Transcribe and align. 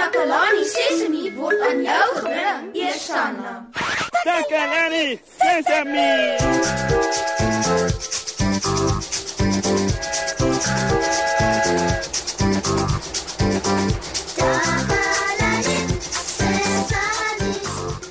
Takalani 0.00 0.64
Sesemi 0.64 1.28
word 1.36 1.60
aan 1.60 1.82
jou 1.84 2.04
gebring, 2.16 2.68
Eersanna. 2.72 3.50
Takalani 4.24 5.20
Sesemi. 5.36 6.12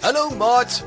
Hallo 0.01 0.29
maat. 0.37 0.83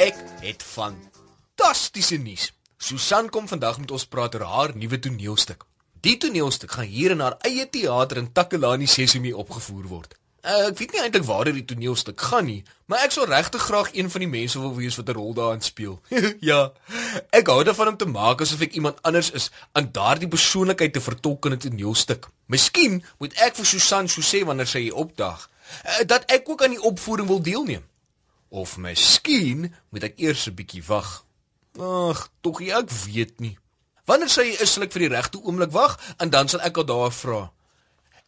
Ek 0.00 0.16
het 0.40 0.64
fantastiese 0.64 2.16
nuus. 2.16 2.54
Susan 2.78 3.28
kom 3.28 3.48
vandag 3.48 3.82
met 3.82 3.92
ons 3.92 4.06
praat 4.08 4.38
oor 4.38 4.46
haar 4.48 4.72
nuwe 4.72 4.96
toneelstuk. 4.98 5.68
Die 6.00 6.16
toneelstuk 6.16 6.72
gaan 6.78 6.88
hier 6.88 7.12
in 7.12 7.20
haar 7.20 7.36
eie 7.44 7.68
teater 7.68 8.16
in 8.24 8.32
Takalani 8.32 8.88
Sesemi 8.88 9.34
opgevoer 9.36 9.92
word. 9.92 10.16
Uh, 10.38 10.68
ek 10.70 10.78
weet 10.78 10.92
nie 10.94 11.00
eintlik 11.02 11.24
waar 11.26 11.48
die 11.50 11.64
toneelstuk 11.66 12.20
gaan 12.30 12.46
nie, 12.46 12.60
maar 12.86 13.02
ek 13.02 13.10
sou 13.10 13.24
regtig 13.26 13.62
graag 13.66 13.88
een 13.90 14.06
van 14.10 14.22
die 14.22 14.30
mense 14.30 14.60
wil 14.62 14.76
wees 14.76 14.94
wat 14.96 15.08
'n 15.10 15.16
rol 15.18 15.34
daarin 15.34 15.60
speel. 15.60 15.98
ja. 16.50 16.70
Ek 17.34 17.50
hou 17.50 17.64
daarvan 17.64 17.88
om 17.88 17.96
te 17.96 18.06
maak 18.06 18.40
asof 18.40 18.62
ek 18.62 18.78
iemand 18.78 19.02
anders 19.02 19.30
is 19.30 19.50
aan 19.72 19.90
daardie 19.92 20.28
persoonlikheid 20.30 20.92
te 20.92 21.00
vertolk 21.00 21.46
in 21.46 21.52
'n 21.52 21.58
toneelstuk. 21.58 22.30
Miskien 22.46 23.02
moet 23.18 23.34
ek 23.34 23.56
vir 23.56 23.66
Susan 23.66 24.08
so 24.08 24.22
sê 24.22 24.44
wanneer 24.44 24.66
sy 24.66 24.80
hier 24.86 24.94
opdag, 24.94 25.50
uh, 25.84 26.04
dat 26.06 26.30
ek 26.30 26.48
ook 26.48 26.62
aan 26.62 26.78
die 26.78 26.86
opvoering 26.86 27.28
wil 27.28 27.42
deelneem. 27.42 27.84
Of 28.48 28.76
miskien 28.76 29.74
moet 29.90 30.02
ek 30.02 30.18
eers 30.22 30.46
'n 30.46 30.54
bietjie 30.54 30.84
wag. 30.86 31.24
Ag, 31.78 32.30
tog 32.40 32.62
ek 32.62 32.90
weet 32.90 33.40
nie. 33.40 33.58
Wanneer 34.04 34.28
sy 34.28 34.54
is, 34.56 34.72
sal 34.72 34.86
ek 34.86 34.92
vir 34.92 35.00
die 35.00 35.14
regte 35.16 35.42
oomblik 35.42 35.72
wag 35.72 35.98
en 36.18 36.30
dan 36.30 36.48
sal 36.48 36.60
ek 36.60 36.76
haar 36.76 36.86
daar 36.86 37.12
vra. 37.12 37.50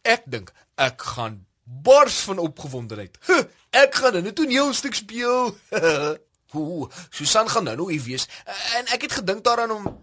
Ek 0.03 0.23
dink 0.25 0.53
ek 0.75 1.01
gaan 1.01 1.45
bars 1.81 2.19
van 2.27 2.37
opgewondenheid. 2.37 3.17
Huh, 3.25 3.43
ek 3.69 3.95
gaan 3.95 4.15
in 4.15 4.27
'n 4.27 4.33
toneelstuk 4.33 4.93
speel. 4.93 5.57
Ooh, 6.55 6.91
Susan 7.09 7.49
gaan 7.49 7.63
nou 7.63 7.75
nou 7.75 7.91
hier 7.91 8.03
wees 8.03 8.27
en 8.75 8.85
ek 8.91 9.01
het 9.01 9.11
gedink 9.11 9.43
daaraan 9.43 9.71
om 9.71 9.99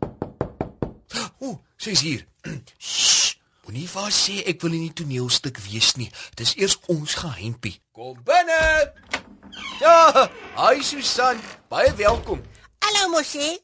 Ooh, 1.38 1.58
sy's 1.76 2.00
hier. 2.00 2.26
Moenie 3.64 3.88
vir 3.88 4.12
sê 4.16 4.38
ek 4.48 4.62
wil 4.64 4.72
in 4.78 4.86
die 4.88 4.96
toneelstuk 5.02 5.60
wees 5.68 5.92
nie. 6.00 6.08
Dis 6.40 6.54
eers 6.56 6.78
ons 6.88 7.14
geheimpie. 7.20 7.76
Kom 7.92 8.16
binne. 8.24 8.92
Ja, 9.80 10.28
hi 10.56 10.82
Susan, 10.82 11.40
baie 11.68 11.92
welkom. 12.00 12.40
Hallo 12.84 13.10
Moshi. 13.12 13.58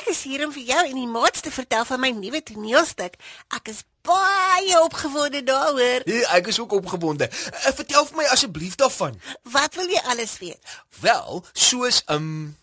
Ek 0.00 0.10
is 0.12 0.22
hier 0.26 0.44
om 0.46 0.52
vir 0.54 0.64
jou 0.72 0.82
en 0.88 0.98
die 0.98 1.08
maats 1.10 1.44
te 1.44 1.50
vertel 1.52 1.84
van 1.88 2.00
my 2.00 2.10
nuwe 2.16 2.42
toneelstuk. 2.42 3.18
Ek 3.54 3.68
is 3.72 3.82
baie 4.06 4.80
opgewonde 4.82 5.42
daaroor. 5.46 6.02
Ja, 6.08 6.34
ek 6.38 6.50
is 6.52 6.58
ook 6.58 6.72
opgewonde. 6.78 7.28
Uh, 7.30 7.72
vertel 7.76 8.06
vir 8.08 8.22
my 8.22 8.26
asseblief 8.34 8.74
daarvan. 8.80 9.18
Wat 9.54 9.78
wil 9.78 9.90
jy 9.92 10.02
alles 10.14 10.38
weet? 10.42 10.76
Wel, 11.00 11.44
soos 11.52 12.02
um 12.10 12.56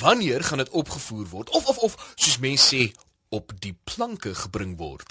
wanneer 0.00 0.44
gaan 0.44 0.62
dit 0.62 0.70
opgevoer 0.72 1.26
word 1.28 1.50
of 1.50 1.66
of 1.66 1.78
of 1.78 1.96
soos 2.14 2.38
mense 2.40 2.64
sê 2.64 2.86
op 3.34 3.52
die 3.60 3.74
planke 3.84 4.34
gebring 4.34 4.76
word. 4.78 5.10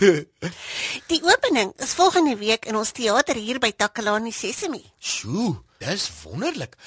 Die 1.11 1.19
opening 1.27 1.73
is 1.83 1.95
volgende 1.97 2.37
week 2.39 2.65
in 2.65 2.77
ons 2.79 2.93
teater 2.95 3.35
hier 3.35 3.59
by 3.59 3.73
Takalani 3.75 4.31
Sesemi. 4.31 4.79
Sjoe, 4.99 5.57
dis 5.83 6.07
wonderlik. 6.23 6.77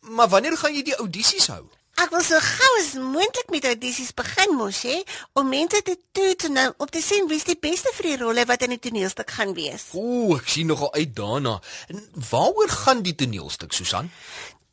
Maar 0.00 0.30
wanneer 0.32 0.56
gaan 0.56 0.74
jy 0.74 0.86
die 0.88 0.96
audisies 0.96 1.50
hou? 1.52 1.66
Ek 1.98 2.12
wil 2.14 2.22
so 2.22 2.38
gou 2.38 2.68
as 2.78 2.92
moontlik 2.94 3.48
met 3.50 3.64
audisies 3.66 4.12
begin 4.14 4.52
mos 4.54 4.84
hè, 4.86 5.00
om 5.34 5.48
mense 5.50 5.80
te 5.82 5.96
toets 6.14 6.46
en 6.46 6.54
nou 6.54 6.66
om 6.78 6.90
te 6.94 7.02
sien 7.02 7.26
wie's 7.26 7.48
die 7.48 7.58
beste 7.58 7.90
vir 7.96 8.12
die 8.12 8.18
rolle 8.20 8.44
wat 8.46 8.62
in 8.62 8.76
die 8.76 8.82
toneelstuk 8.84 9.32
gaan 9.34 9.50
wees. 9.56 9.88
Ooh, 9.98 10.36
ek 10.36 10.46
sien 10.52 10.70
nogal 10.70 10.92
uit 10.94 11.16
daarna. 11.16 11.56
En 11.90 12.04
waaroor 12.30 12.70
gaan 12.84 13.02
die 13.02 13.16
toneelstuk, 13.18 13.74
Susan? 13.74 14.12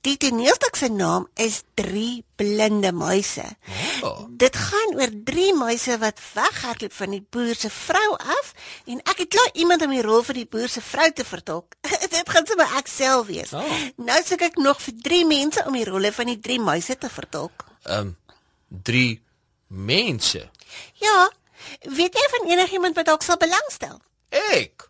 Die 0.05 0.19
toneelstuk 0.21 0.77
se 0.77 0.91
naam 0.93 1.25
is 1.33 1.63
Drie 1.73 2.21
blinde 2.37 2.91
muise. 2.93 3.45
Oh. 4.05 4.27
Dit 4.29 4.53
gaan 4.55 4.93
oor 4.99 5.09
drie 5.25 5.53
muise 5.57 5.97
wat 5.97 6.21
weghardloop 6.35 6.93
van 6.93 7.15
die 7.15 7.23
boer 7.23 7.55
se 7.57 7.71
vrou 7.73 8.11
af 8.19 8.51
en 8.85 9.01
ek 9.01 9.23
het 9.23 9.31
klaar 9.33 9.49
iemand 9.53 9.81
om 9.81 9.95
die 9.95 10.03
rol 10.05 10.21
vir 10.27 10.43
die 10.43 10.47
boer 10.51 10.69
se 10.69 10.83
vrou 10.85 11.09
te 11.09 11.25
vertolk. 11.25 11.73
Dit 12.09 12.29
gaan 12.29 12.45
sommer 12.47 12.69
ek 12.77 12.87
self 12.87 13.27
wees. 13.27 13.53
Oh. 13.53 13.63
Nou 13.97 14.21
soek 14.23 14.41
ek 14.41 14.57
nog 14.57 14.81
vir 14.81 14.93
drie 15.01 15.25
mense 15.25 15.63
om 15.65 15.73
die 15.73 15.85
rolle 15.85 16.11
van 16.11 16.25
die 16.25 16.39
drie 16.39 16.59
muise 16.59 16.97
te 16.97 17.09
vertolk. 17.09 17.65
Ehm 17.83 17.99
um, 17.99 18.17
drie 18.83 19.21
mense. 19.67 20.49
Ja, 21.01 21.29
weet 21.81 22.13
jy 22.13 22.25
van 22.37 22.49
enigiemand 22.49 22.95
wat 22.95 23.05
dalk 23.05 23.23
sal 23.23 23.37
belangstel? 23.37 24.01
Ek 24.29 24.89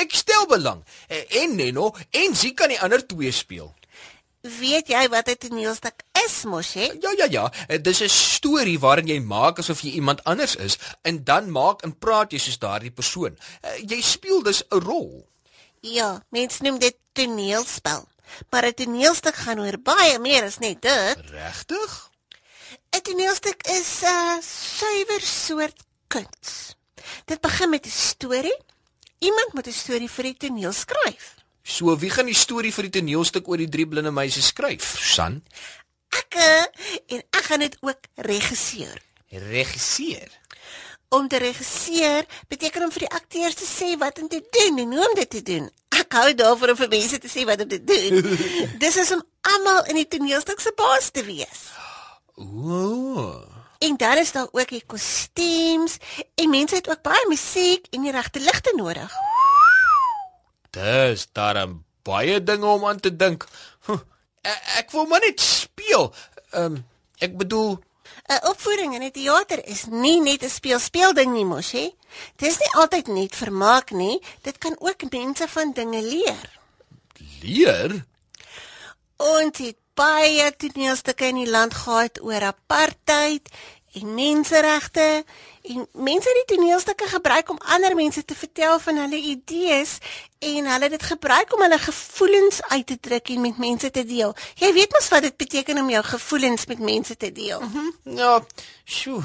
ek 0.00 0.12
stel 0.12 0.46
belang. 0.50 0.82
En 1.08 1.54
Neno, 1.56 1.94
en 2.10 2.34
sy 2.34 2.50
kan 2.54 2.68
die 2.68 2.80
ander 2.80 3.06
twee 3.06 3.30
speel. 3.32 3.74
Weet 4.42 4.88
jy 4.88 5.08
wat 5.08 5.28
'n 5.28 5.36
toneelstuk 5.38 6.02
is, 6.24 6.44
Moshe? 6.44 6.98
Ja 7.00 7.10
ja 7.16 7.26
ja, 7.30 7.52
Eh, 7.68 7.78
dis 7.82 8.00
'n 8.02 8.08
storie 8.08 8.78
waarin 8.78 9.06
jy 9.06 9.20
maak 9.20 9.58
asof 9.58 9.80
jy 9.80 9.90
iemand 9.90 10.24
anders 10.24 10.56
is 10.56 10.78
en 11.02 11.24
dan 11.24 11.50
maak 11.50 11.82
en 11.82 11.98
praat 11.98 12.32
jy 12.32 12.38
soos 12.38 12.58
daardie 12.58 12.90
persoon. 12.90 13.38
Jy 13.86 14.00
speel 14.02 14.42
dus 14.42 14.62
'n 14.70 14.78
rol. 14.80 15.26
Ja, 15.86 16.22
mense 16.34 16.62
noem 16.66 16.78
dit 16.82 16.96
toneelspel. 17.14 18.04
Maar 18.50 18.66
'n 18.66 18.74
toneelstuk 18.74 19.34
gaan 19.34 19.60
oor 19.60 19.78
baie 19.78 20.18
meer 20.18 20.42
as 20.44 20.58
net 20.58 20.82
dit. 20.82 21.16
Regtig? 21.30 22.10
'n 22.90 23.00
Toneelstuk 23.02 23.62
is 23.66 24.02
'n 24.02 24.06
uh, 24.06 24.42
suiwer 24.42 25.20
soort 25.20 25.78
kuns. 26.08 26.74
Dit 27.24 27.40
begin 27.40 27.70
met 27.70 27.86
'n 27.86 27.90
storie. 27.90 28.58
Iemand 29.18 29.52
moet 29.52 29.66
'n 29.66 29.72
storie 29.72 30.10
vir 30.10 30.24
die 30.24 30.36
toneel 30.36 30.72
skryf. 30.72 31.34
So 31.62 31.98
wie 31.98 32.10
gaan 32.10 32.26
die 32.26 32.34
storie 32.34 32.72
vir 32.72 32.82
die 32.86 33.00
toneelstuk 33.00 33.48
oor 33.48 33.56
die 33.56 33.68
drie 33.68 33.86
blinde 33.88 34.10
meisies 34.10 34.46
skryf? 34.46 34.96
Susan, 34.98 35.42
Ek 36.10 36.34
uh, 36.34 36.64
en 37.06 37.22
ek 37.30 37.44
gaan 37.44 37.60
dit 37.60 37.76
ook 37.80 37.98
regisseer. 38.14 39.02
regisseur. 39.28 40.30
Om 41.08 41.28
te 41.28 41.36
regisseer 41.38 42.26
beteken 42.48 42.82
om 42.82 42.90
vir 42.90 43.06
die 43.06 43.14
akteurs 43.14 43.54
te 43.54 43.66
sê 43.68 43.92
wat 43.98 44.18
om 44.22 44.28
te 44.28 44.40
doen 44.50 44.78
en 44.82 44.92
hoe 44.96 45.08
om 45.08 45.14
dit 45.14 45.30
te 45.30 45.42
doen. 45.42 45.68
Ek 45.96 46.12
hou 46.18 46.34
daarvan 46.34 46.70
om 46.74 46.76
vir 46.76 46.88
mense 46.92 47.18
te 47.22 47.30
sê 47.30 47.44
wat 47.46 47.62
om 47.62 47.68
te 47.70 47.78
doen. 47.84 48.22
Dis 48.82 48.96
is 48.96 49.12
om 49.14 49.22
almal 49.54 49.84
in 49.92 50.00
die 50.02 50.08
toneelstuk 50.08 50.60
se 50.60 50.72
baas 50.76 51.10
te 51.14 51.22
wees. 51.24 51.68
Ooh. 52.36 53.44
En 53.78 53.96
dan 53.96 54.16
is 54.18 54.32
daar 54.32 54.48
ook 54.50 54.68
die 54.72 54.82
kostuums 54.86 55.96
en 56.34 56.50
mense 56.50 56.74
het 56.74 56.88
ook 56.90 57.02
baie 57.04 57.26
musiek 57.28 57.86
en 57.92 58.02
die 58.02 58.12
regte 58.12 58.40
ligte 58.40 58.72
nodig. 58.76 59.12
Dis 60.76 61.26
darem 61.32 61.84
baie 62.06 62.42
dinge 62.42 62.66
om 62.66 62.84
aan 62.86 63.00
te 63.00 63.12
dink. 63.16 63.46
Huh, 63.86 64.00
Ek, 64.46 64.62
ek 64.78 64.92
wil 64.94 65.06
maar 65.10 65.24
net 65.24 65.40
speel. 65.42 66.10
Ehm 66.52 66.76
um, 66.76 66.84
ek 67.18 67.32
bedoel 67.40 67.78
'n 68.28 68.48
Opvoering 68.50 68.94
in 68.94 69.02
'n 69.02 69.10
teater 69.10 69.66
is 69.66 69.84
nie 69.86 70.20
net 70.20 70.42
'n 70.42 70.48
speel-speelding 70.48 71.32
nie, 71.32 71.44
mos 71.44 71.70
hè? 71.70 71.94
Dit 72.36 72.48
is 72.48 72.58
nie 72.58 72.74
altyd 72.74 73.06
net 73.06 73.36
vermaak 73.36 73.90
nie, 73.90 74.22
dit 74.42 74.58
kan 74.58 74.76
ook 74.78 75.10
mense 75.10 75.48
van 75.48 75.72
dinge 75.72 76.02
leer. 76.02 76.58
leer. 77.40 78.04
Ons 79.16 79.58
het 79.58 79.76
baie 79.94 80.56
toneelstukke 80.56 81.26
in 81.26 81.34
die 81.44 81.50
land 81.50 81.74
gehad 81.74 82.20
oor 82.22 82.42
apartheid 82.52 83.48
en 83.92 84.14
menseregte 84.14 85.24
en 85.62 85.86
mense 85.92 86.28
het 86.28 86.40
die 86.46 86.56
toneelstukke 86.56 87.06
gebruik 87.08 87.50
om 87.50 87.58
ander 87.64 87.94
mense 87.94 88.24
te 88.24 88.34
vertel 88.34 88.78
van 88.78 88.96
hulle 88.96 89.16
idees 89.16 89.98
en 90.38 90.66
hulle 90.66 90.82
het 90.88 90.90
dit 90.90 91.02
gebruik 91.02 91.54
om 91.54 91.60
hulle 91.60 91.78
gevoelens 91.78 92.62
uit 92.62 92.86
te 92.86 92.98
druk 93.00 93.28
en 93.28 93.40
met 93.40 93.58
mense 93.58 93.90
te 93.90 94.04
deel. 94.04 94.34
Jy 94.54 94.72
weet 94.72 94.92
mos 94.92 95.08
wat 95.08 95.22
dit 95.22 95.36
beteken 95.36 95.78
om 95.78 95.90
jou 95.90 96.04
gevoelens 96.04 96.66
met 96.66 96.78
mense 96.78 97.16
te 97.16 97.32
deel. 97.32 97.62
Ja, 98.04 98.40
sjoe. 98.84 99.22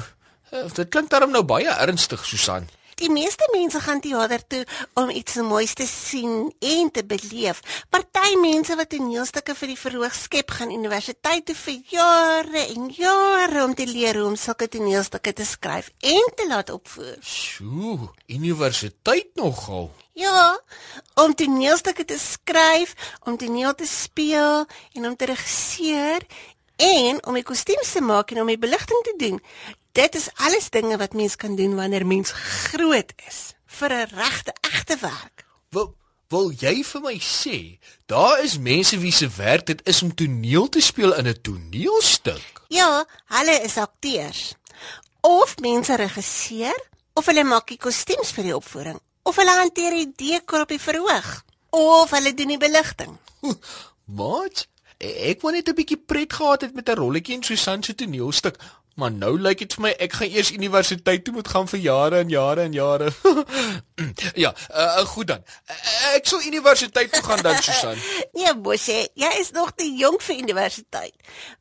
Eh, 0.50 0.64
Dit 0.74 0.88
klink 0.88 1.10
daarom 1.10 1.30
nou 1.30 1.42
baie 1.44 1.68
ernstig, 1.68 2.24
Susan. 2.26 2.68
Die 3.02 3.10
meeste 3.10 3.48
mense 3.50 3.80
gaan 3.82 3.98
teater 3.98 4.42
toe 4.46 4.60
om 4.94 5.08
iets 5.10 5.34
moois 5.42 5.72
te 5.74 5.86
sien 5.90 6.52
en 6.62 6.90
te 6.94 7.02
beleef. 7.02 7.58
Party 7.90 8.36
mense 8.38 8.76
wat 8.78 8.92
toneelstukke 8.94 9.56
vir 9.58 9.72
die 9.72 9.78
verhoog 9.80 10.14
skep, 10.14 10.52
gaan 10.54 10.70
universiteit 10.70 11.48
toe 11.48 11.56
vir 11.64 11.80
jare 11.90 12.62
en 12.76 12.86
jare 12.94 13.64
om 13.64 13.74
te 13.74 13.88
leer 13.90 14.20
hoe 14.20 14.28
om 14.28 14.38
sulke 14.38 14.70
toneelstukke 14.70 15.34
te 15.40 15.48
skryf 15.48 15.90
en 15.98 16.30
te 16.38 16.46
laat 16.46 16.70
opvoer. 16.70 17.18
Sjoe, 17.26 18.12
universiteit 18.30 19.34
nogal. 19.34 19.90
Ja, 20.14 20.54
om 21.18 21.34
toneelstukke 21.34 22.06
te 22.06 22.20
skryf, 22.22 22.94
om 23.26 23.34
toneel 23.40 23.74
te 23.74 23.88
speel 23.90 24.62
en 24.94 25.10
om 25.10 25.18
te 25.18 25.26
regisseer 25.32 26.22
en 26.76 27.18
om 27.26 27.34
die 27.34 27.46
kostuums 27.50 27.96
te 27.98 28.00
maak 28.02 28.30
en 28.30 28.44
om 28.46 28.54
die 28.54 28.62
beligting 28.62 29.02
te 29.10 29.18
doen. 29.18 29.42
Dit 29.92 30.14
is 30.14 30.28
alles 30.34 30.70
dinge 30.70 30.96
wat 30.96 31.12
mens 31.12 31.36
kan 31.36 31.56
doen 31.56 31.74
wanneer 31.74 32.06
mens 32.06 32.30
groot 32.32 33.12
is 33.28 33.52
vir 33.66 33.90
'n 33.92 34.08
regte 34.14 34.52
egte 34.60 34.96
werk. 35.00 35.44
Wil 35.68 35.94
wil 36.28 36.50
jy 36.50 36.84
vir 36.84 37.00
my 37.00 37.18
sê 37.20 37.78
daar 38.06 38.40
is 38.40 38.58
mense 38.58 38.98
wie 38.98 39.12
se 39.12 39.28
werk 39.28 39.66
dit 39.66 39.80
is 39.86 40.02
om 40.02 40.14
toneel 40.14 40.68
te 40.68 40.80
speel 40.80 41.12
in 41.14 41.26
'n 41.26 41.40
toneelstuk? 41.42 42.62
Ja, 42.68 43.04
hulle 43.26 43.60
is 43.60 43.76
akteurs. 43.76 44.54
Of 45.20 45.58
mense 45.58 45.96
regisseer, 45.96 46.84
of 47.12 47.26
hulle 47.26 47.44
maak 47.44 47.68
die 47.68 47.78
kostuums 47.78 48.30
vir 48.32 48.44
die 48.44 48.56
opvoering, 48.56 49.00
of 49.22 49.36
hulle 49.36 49.50
hanteer 49.50 49.90
die 49.90 50.12
dekor 50.16 50.60
op 50.60 50.68
die 50.68 50.80
verhoog. 50.80 51.44
of 51.72 52.10
hulle 52.10 52.34
doen 52.34 52.52
die 52.52 52.60
beligting. 52.60 53.16
Wat? 54.04 54.66
Ek 55.32 55.40
wou 55.42 55.50
net 55.50 55.68
'n 55.68 55.74
bietjie 55.74 55.98
pret 55.98 56.32
gehad 56.32 56.60
het 56.60 56.74
met 56.74 56.88
'n 56.88 56.94
rolletjie 57.00 57.34
in 57.34 57.42
Susan 57.42 57.82
se 57.82 57.94
toneelstuk, 57.94 58.56
maar 58.94 59.12
nou 59.12 59.32
lyk 59.40 59.62
dit 59.64 59.74
vir 59.76 59.82
my 59.86 59.92
ek 60.04 60.16
gaan 60.18 60.34
eers 60.34 60.50
universiteit 60.52 61.24
toe 61.24 61.34
moet 61.34 61.48
gaan 61.48 61.68
vir 61.70 61.80
jare 61.80 62.18
en 62.22 62.32
jare 62.32 62.66
en 62.66 62.74
jare. 62.76 63.12
ja, 64.44 64.52
uh, 64.70 65.04
goed 65.14 65.30
dan. 65.32 65.44
Uh, 65.70 65.76
ek 66.18 66.28
sou 66.28 66.40
universiteit 66.44 67.12
toe 67.12 67.22
gaan 67.24 67.42
dan 67.42 67.62
Susan. 67.62 67.96
Nee, 68.36 68.54
Bosse, 68.64 68.96
jy 69.14 69.30
is 69.40 69.52
nog 69.56 69.72
te 69.76 69.86
jonk 69.86 70.22
vir 70.24 70.40
universiteit. 70.40 71.14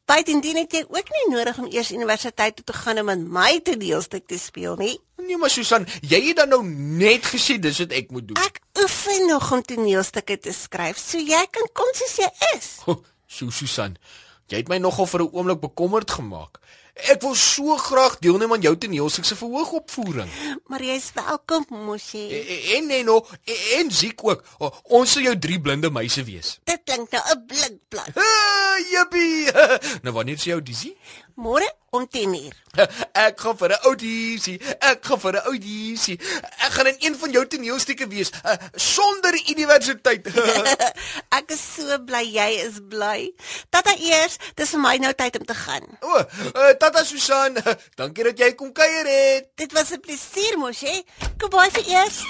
Buitendien 0.10 0.57
het 0.60 0.74
jy 0.75 0.81
ook 0.88 1.12
nie 1.16 1.28
nodig 1.36 1.60
om 1.62 1.69
eers 1.72 1.92
universiteit 1.92 2.56
toe 2.57 2.66
te 2.72 2.75
gaan 2.75 3.00
om 3.04 3.12
in 3.13 3.28
my 3.31 3.60
toneelstuk 3.63 4.28
te 4.28 4.39
speel 4.39 4.75
nie. 4.80 4.98
Nee, 5.22 5.38
maar 5.38 5.54
Susan, 5.54 5.86
jy 6.01 6.19
het 6.30 6.42
dan 6.42 6.50
nou 6.51 6.63
net 6.66 7.28
gesê 7.30 7.60
dis 7.62 7.80
wat 7.83 7.94
ek 7.95 8.10
moet 8.12 8.28
doen. 8.31 8.39
Ek 8.42 8.60
oefen 8.81 9.28
nog 9.30 9.51
om 9.54 9.62
toneelstukke 9.63 10.39
te 10.42 10.54
skryf, 10.56 11.00
so 11.00 11.22
jy 11.22 11.44
kan 11.54 11.69
kom 11.78 11.92
soos 11.98 12.18
jy 12.24 12.30
is. 12.56 12.72
So 13.31 13.54
Susan, 13.54 13.95
jy 14.51 14.63
het 14.63 14.72
my 14.72 14.81
nogal 14.81 15.07
vir 15.07 15.22
'n 15.24 15.31
oomblik 15.31 15.62
bekommerd 15.62 16.12
gemaak. 16.12 16.60
Ek 17.09 17.21
wil 17.21 17.33
so 17.36 17.77
graag 17.77 18.19
deelneem 18.21 18.53
aan 18.53 18.62
jou 18.62 18.75
toneelstuk 18.77 19.25
se 19.25 19.36
verhoogopvoering. 19.36 20.30
Maar 20.68 20.83
jy's 20.83 21.12
welkom, 21.13 21.65
Mosie. 21.69 22.27
En 22.30 22.75
en 22.77 22.86
Neno 22.88 23.25
en 23.77 23.92
Ziek 23.92 24.24
ook. 24.24 24.44
O, 24.59 24.69
Ons 24.83 25.12
sal 25.12 25.21
jou 25.24 25.38
drie 25.39 25.59
blinde 25.62 25.89
meise 25.92 26.24
wees. 26.24 26.59
Dit 26.63 26.81
klink 26.86 27.12
nou 27.12 27.24
'n 27.33 27.45
blink 27.48 27.80
plan. 27.89 28.06
Jippie. 28.92 29.50
Nou 30.03 30.13
wanneer 30.13 30.36
is 30.36 30.44
jou 30.44 30.53
audisie? 30.57 30.98
Môre 31.36 31.65
om 31.89 32.06
10:00. 32.07 32.51
Ek 33.25 33.39
gaan 33.39 33.57
vir 33.57 33.69
'n 33.69 33.80
audisie. 33.88 34.59
Ek 34.80 35.04
gaan 35.06 35.19
vir 35.19 35.33
'n 35.33 35.45
audisie. 35.51 36.19
Ek 36.65 36.71
gaan 36.71 36.88
in 36.88 36.95
een 37.00 37.15
van 37.18 37.31
jou 37.31 37.47
toneelstukke 37.47 38.07
wees 38.07 38.30
uh, 38.45 38.54
sonder 38.75 39.33
universiteit. 39.50 40.27
Ek 41.39 41.51
is 41.51 41.62
so 41.75 41.97
bly 42.04 42.24
jy 42.24 42.50
is 42.68 42.80
bly. 42.89 43.31
Tata 43.69 43.95
eers, 43.97 44.38
dis 44.56 44.69
vir 44.69 44.80
my 44.80 44.97
nou 44.97 45.13
tyd 45.13 45.39
om 45.39 45.45
te 45.45 45.54
gaan. 45.56 45.88
o, 46.01 46.18
uh, 46.18 46.74
tata 46.80 46.91
Susan, 47.00 47.56
dankie 48.00 48.24
dat 48.24 48.40
jy 48.40 48.52
kom 48.56 48.72
kuier 48.76 49.08
het. 49.08 49.52
Dit 49.56 49.72
was 49.72 49.92
'n 49.92 50.00
plesier, 50.00 50.58
Mosie. 50.58 51.06
Goodbye 51.38 51.72
vir 51.72 51.88
eers. 51.88 52.22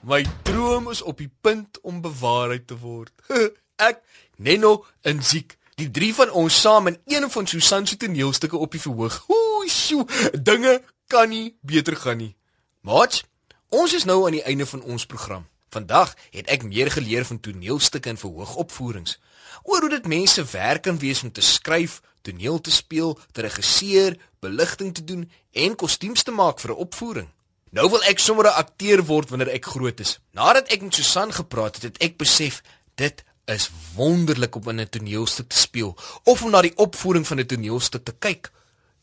My 0.00 0.26
droom 0.42 0.90
is 0.90 1.02
op 1.02 1.18
die 1.18 1.30
punt 1.40 1.80
om 1.80 2.00
bewaarheid 2.00 2.66
te 2.66 2.78
word. 2.78 3.12
Ek, 3.88 4.02
Neno 4.36 4.84
en 5.02 5.22
Ziek, 5.22 5.56
die 5.74 5.90
drie 5.90 6.14
van 6.14 6.30
ons 6.30 6.60
saam 6.60 6.86
in 6.86 7.00
een 7.06 7.30
van 7.30 7.46
Susan 7.46 7.86
se 7.86 7.96
toneelstukke 7.96 8.56
op 8.56 8.70
die 8.70 8.80
verhoog. 8.80 9.24
Ooh, 9.28 9.66
sjoe, 9.68 10.06
dinge 10.32 10.82
kan 11.06 11.28
nie 11.28 11.56
beter 11.60 11.96
gaan 11.96 12.16
nie. 12.16 12.36
Mats, 12.80 13.24
ons 13.68 13.94
is 13.94 14.04
nou 14.04 14.26
aan 14.26 14.38
die 14.38 14.42
einde 14.42 14.66
van 14.66 14.82
ons 14.82 15.06
program. 15.06 15.48
Vandag 15.70 16.14
het 16.30 16.48
ek 16.48 16.62
meer 16.64 16.90
geleer 16.90 17.24
van 17.24 17.40
toneelstukke 17.40 18.08
en 18.08 18.20
verhoogopvoerings. 18.20 19.18
Oor 19.62 19.80
hoe 19.80 19.90
dit 19.90 20.06
mense 20.06 20.44
werk 20.44 20.82
kan 20.82 20.98
wees 20.98 21.22
om 21.22 21.32
te 21.32 21.40
skryf, 21.40 22.00
toneel 22.22 22.60
te 22.60 22.70
speel, 22.70 23.18
te 23.32 23.40
regisseer, 23.40 24.16
beligting 24.40 24.94
te 24.94 25.04
doen 25.04 25.30
en 25.52 25.74
kostuums 25.74 26.22
te 26.22 26.30
maak 26.30 26.60
vir 26.60 26.70
'n 26.70 26.82
opvoering. 26.86 27.28
Nou 27.70 27.90
wil 27.90 28.02
ek 28.02 28.18
sommer 28.18 28.46
'n 28.46 28.60
akteur 28.64 29.04
word 29.04 29.28
wanneer 29.28 29.52
ek 29.52 29.64
groot 29.64 30.00
is. 30.00 30.18
Nadat 30.32 30.68
ek 30.68 30.82
met 30.82 30.94
Susan 30.94 31.32
gepraat 31.32 31.74
het, 31.74 31.82
het 31.82 31.98
ek 32.02 32.16
besef 32.16 32.62
dit 32.94 33.24
is 33.44 33.70
wonderlik 33.94 34.54
om 34.54 34.68
in 34.68 34.80
'n 34.80 34.88
toneelstuk 34.88 35.48
te 35.48 35.58
speel 35.58 35.96
of 36.24 36.42
om 36.42 36.50
na 36.50 36.62
die 36.62 36.76
opvoering 36.76 37.26
van 37.26 37.40
'n 37.40 37.46
toneelstuk 37.46 38.04
te 38.04 38.14
kyk. 38.18 38.50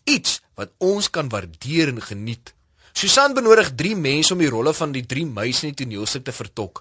Iets 0.04 0.42
wat 0.56 0.72
ons 0.78 1.10
kan 1.10 1.30
waardeer 1.30 1.88
en 1.88 2.02
geniet. 2.02 2.55
Susan 2.96 3.34
benodig 3.36 3.74
3 3.76 3.96
mense 4.00 4.32
om 4.32 4.40
die 4.40 4.48
rolle 4.48 4.72
van 4.74 4.94
die 4.96 5.04
3 5.04 5.26
meise 5.28 5.66
in 5.68 5.74
die 5.74 5.82
toneelstuk 5.84 6.24
te 6.30 6.32
vertolk. 6.32 6.80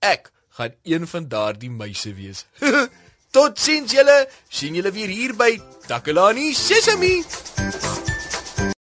Ek 0.00 0.30
gaan 0.56 0.72
een 0.88 1.04
van 1.10 1.28
daardie 1.28 1.70
meise 1.70 2.14
wees. 2.16 2.46
Totsiens 3.34 3.92
julle, 3.92 4.16
sien 4.48 4.80
julle 4.80 4.94
weer 4.96 5.12
hier 5.12 5.36
by 5.36 5.52
Takalani 5.84 6.54
Sesemi. 6.56 7.18